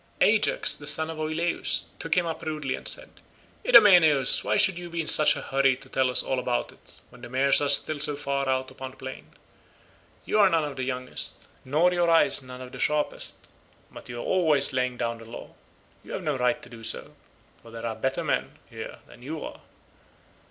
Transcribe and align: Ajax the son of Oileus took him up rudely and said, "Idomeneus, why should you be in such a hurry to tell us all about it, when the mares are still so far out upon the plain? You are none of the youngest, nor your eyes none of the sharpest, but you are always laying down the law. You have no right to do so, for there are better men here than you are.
Ajax 0.19 0.75
the 0.75 0.87
son 0.87 1.11
of 1.11 1.19
Oileus 1.19 1.89
took 1.99 2.17
him 2.17 2.25
up 2.25 2.41
rudely 2.41 2.73
and 2.73 2.87
said, 2.87 3.11
"Idomeneus, 3.63 4.43
why 4.43 4.57
should 4.57 4.79
you 4.79 4.89
be 4.89 4.99
in 4.99 5.05
such 5.05 5.35
a 5.35 5.43
hurry 5.43 5.75
to 5.75 5.89
tell 5.89 6.09
us 6.09 6.23
all 6.23 6.39
about 6.39 6.71
it, 6.71 6.99
when 7.11 7.21
the 7.21 7.29
mares 7.29 7.61
are 7.61 7.69
still 7.69 7.99
so 7.99 8.15
far 8.15 8.49
out 8.49 8.71
upon 8.71 8.89
the 8.89 8.97
plain? 8.97 9.27
You 10.25 10.39
are 10.39 10.49
none 10.49 10.65
of 10.65 10.75
the 10.75 10.85
youngest, 10.85 11.47
nor 11.63 11.93
your 11.93 12.09
eyes 12.09 12.41
none 12.41 12.61
of 12.61 12.71
the 12.71 12.79
sharpest, 12.79 13.47
but 13.91 14.09
you 14.09 14.17
are 14.17 14.25
always 14.25 14.73
laying 14.73 14.97
down 14.97 15.19
the 15.19 15.25
law. 15.25 15.53
You 16.03 16.13
have 16.13 16.23
no 16.23 16.35
right 16.35 16.59
to 16.63 16.67
do 16.69 16.83
so, 16.83 17.13
for 17.61 17.69
there 17.69 17.85
are 17.85 17.95
better 17.95 18.23
men 18.23 18.57
here 18.71 18.97
than 19.05 19.21
you 19.21 19.43
are. 19.45 19.61